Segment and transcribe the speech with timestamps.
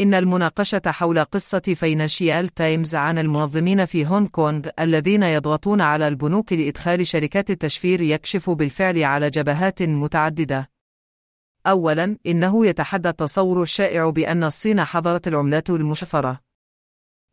[0.00, 6.52] إن المناقشة حول قصة فاينانشيال تايمز عن المنظمين في هونغ كونغ الذين يضغطون على البنوك
[6.52, 10.70] لإدخال شركات التشفير يكشف بالفعل على جبهات متعددة.
[11.66, 16.40] أولاً، إنه يتحدى التصور الشائع بأن الصين حظرت العملات المشفرة.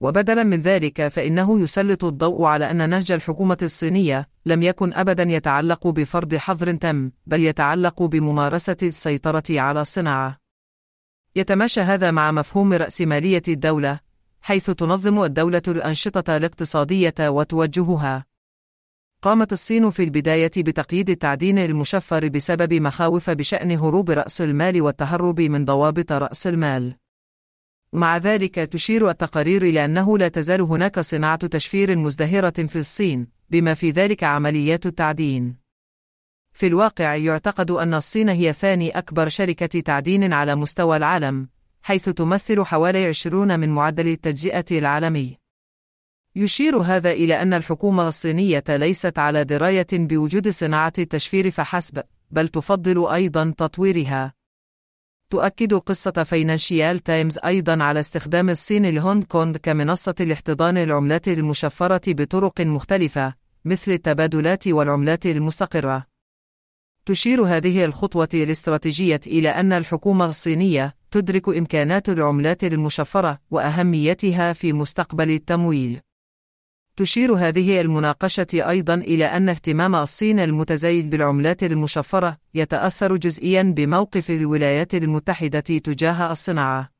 [0.00, 5.86] وبدلاً من ذلك فإنه يسلط الضوء على أن نهج الحكومة الصينية لم يكن أبداً يتعلق
[5.86, 10.45] بفرض حظر تام، بل يتعلق بممارسة السيطرة على الصناعة.
[11.36, 14.00] يتماشى هذا مع مفهوم رأسمالية الدولة،
[14.40, 18.24] حيث تنظم الدولة الأنشطة الاقتصادية وتوجهها.
[19.22, 25.64] قامت الصين في البداية بتقييد التعدين المشفر بسبب مخاوف بشأن هروب رأس المال والتهرب من
[25.64, 26.94] ضوابط رأس المال.
[27.92, 33.74] مع ذلك تشير التقارير إلى أنه لا تزال هناك صناعة تشفير مزدهرة في الصين، بما
[33.74, 35.65] في ذلك عمليات التعدين.
[36.56, 41.48] في الواقع يعتقد أن الصين هي ثاني أكبر شركة تعدين على مستوى العالم،
[41.82, 45.38] حيث تمثل حوالي 20 من معدل التجزئة العالمي.
[46.36, 53.06] يشير هذا إلى أن الحكومة الصينية ليست على دراية بوجود صناعة التشفير فحسب، بل تفضل
[53.06, 54.34] أيضا تطويرها.
[55.30, 62.60] تؤكد قصة فاينانشيال تايمز أيضا على استخدام الصين لهونغ كونغ كمنصة لاحتضان العملات المشفرة بطرق
[62.60, 66.15] مختلفة، مثل التبادلات والعملات المستقرة.
[67.06, 75.30] تشير هذه الخطوة الاستراتيجية إلى أن الحكومة الصينية تدرك إمكانات العملات المشفرة وأهميتها في مستقبل
[75.30, 76.00] التمويل.
[76.96, 84.94] تشير هذه المناقشة أيضا إلى أن اهتمام الصين المتزايد بالعملات المشفرة يتأثر جزئيا بموقف الولايات
[84.94, 86.90] المتحدة تجاه الصناعة.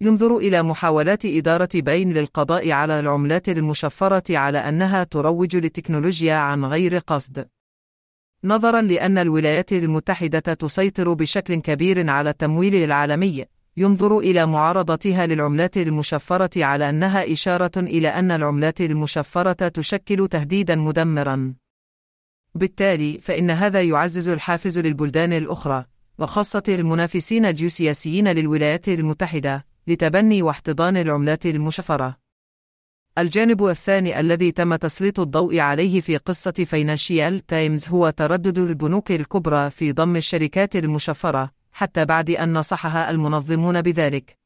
[0.00, 6.98] ينظر إلى محاولات إدارة بين للقضاء على العملات المشفرة على أنها تروج للتكنولوجيا عن غير
[6.98, 7.48] قصد.
[8.44, 13.44] نظرا لأن الولايات المتحدة تسيطر بشكل كبير على التمويل العالمي،
[13.76, 21.54] ينظر إلى معارضتها للعملات المشفرة على أنها إشارة إلى أن العملات المشفرة تشكل تهديدا مدمرا.
[22.54, 25.84] بالتالي فإن هذا يعزز الحافز للبلدان الأخرى،
[26.18, 32.27] وخاصة المنافسين الجيوسياسيين للولايات المتحدة، لتبني واحتضان العملات المشفرة.
[33.18, 39.70] الجانب الثاني الذي تم تسليط الضوء عليه في قصة فاينانشيال تايمز هو تردد البنوك الكبرى
[39.70, 44.38] في ضم الشركات المشفرة، حتى بعد أن نصحها المنظمون بذلك.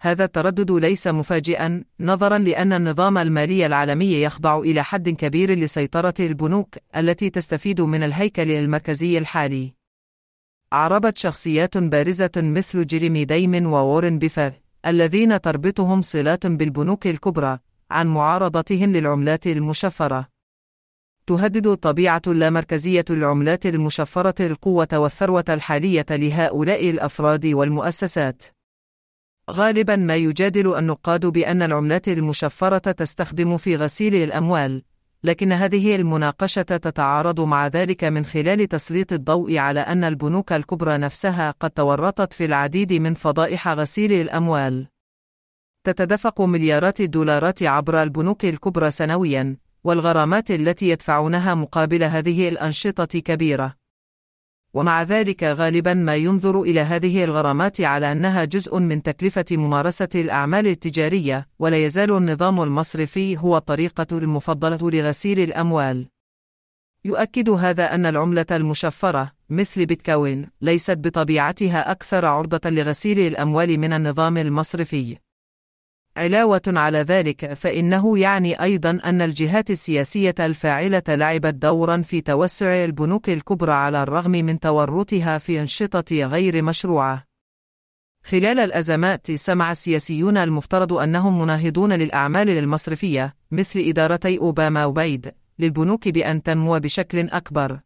[0.00, 6.74] هذا التردد ليس مفاجئا، نظرا لأن النظام المالي العالمي يخضع إلى حد كبير لسيطرة البنوك
[6.96, 9.72] التي تستفيد من الهيكل المركزي الحالي.
[10.72, 14.52] أعربت شخصيات بارزة مثل جيريمي دايمن ووارن بيفر
[14.86, 17.58] الذين تربطهم صلات بالبنوك الكبرى
[17.90, 20.28] عن معارضتهم للعملات المشفرة.
[21.26, 28.42] تهدد الطبيعة اللامركزية للعملات المشفرة القوة والثروة الحالية لهؤلاء الأفراد والمؤسسات.
[29.50, 34.82] غالبا ما يجادل النقاد بأن العملات المشفرة تستخدم في غسيل الأموال،
[35.24, 41.54] لكن هذه المناقشة تتعارض مع ذلك من خلال تسليط الضوء على أن البنوك الكبرى نفسها
[41.60, 44.86] قد تورطت في العديد من فضائح غسيل الأموال.
[45.84, 53.74] تتدفق مليارات الدولارات عبر البنوك الكبرى سنويا، والغرامات التي يدفعونها مقابل هذه الأنشطة كبيرة.
[54.74, 60.66] ومع ذلك غالبا ما ينظر إلى هذه الغرامات على أنها جزء من تكلفة ممارسة الأعمال
[60.66, 66.06] التجارية، ولا يزال النظام المصرفي هو الطريقة المفضلة لغسيل الأموال.
[67.04, 74.36] يؤكد هذا أن العملة المشفرة، مثل بيتكوين، ليست بطبيعتها أكثر عرضة لغسيل الأموال من النظام
[74.36, 75.27] المصرفي.
[76.16, 83.30] علاوة على ذلك فإنه يعني أيضا أن الجهات السياسية الفاعلة لعبت دورا في توسع البنوك
[83.30, 87.24] الكبرى على الرغم من تورطها في أنشطة غير مشروعة.
[88.24, 96.42] خلال الأزمات سمع السياسيون المفترض أنهم مناهضون للأعمال المصرفية مثل إدارتي أوباما وبايدن للبنوك بأن
[96.42, 97.80] تنمو بشكل أكبر.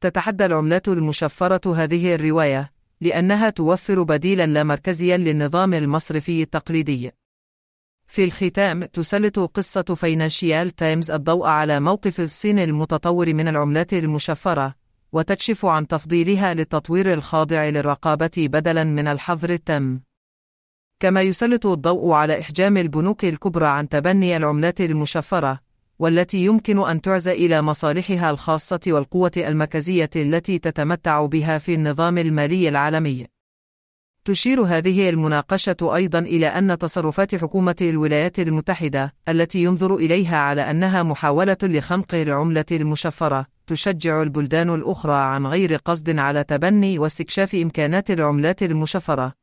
[0.00, 7.12] تتحدى العملات المشفرة هذه الرواية لأنها توفر بديلا لا مركزيا للنظام المصرفي التقليدي.
[8.10, 14.74] في الختام تسلط قصة فاينانشيال تايمز الضوء على موقف الصين المتطور من العملات المشفرة،
[15.12, 20.02] وتكشف عن تفضيلها للتطوير الخاضع للرقابة بدلاً من الحظر التام.
[21.00, 25.60] كما يسلط الضوء على إحجام البنوك الكبرى عن تبني العملات المشفرة،
[25.98, 32.68] والتي يمكن أن تعزى إلى مصالحها الخاصة والقوة المركزية التي تتمتع بها في النظام المالي
[32.68, 33.26] العالمي.
[34.24, 41.02] تشير هذه المناقشة أيضا إلى أن تصرفات حكومة الولايات المتحدة التي ينظر إليها على أنها
[41.02, 48.62] محاولة لخنق العملة المشفرة تشجع البلدان الأخرى عن غير قصد على تبني واستكشاف إمكانات العملات
[48.62, 49.39] المشفرة.